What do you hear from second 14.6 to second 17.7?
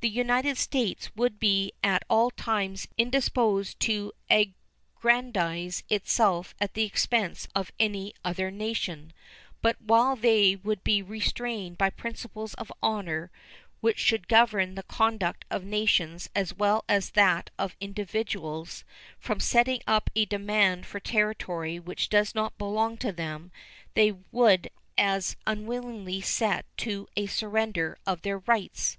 the conduct of nations as well as that